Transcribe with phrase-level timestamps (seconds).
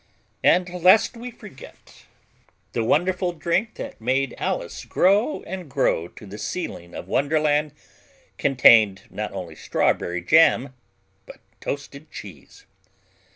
[0.43, 2.05] And, lest we forget,
[2.71, 7.71] the wonderful drink that made Alice grow and grow to the ceiling of Wonderland
[8.39, 10.73] contained not only strawberry jam
[11.27, 12.65] but toasted cheese.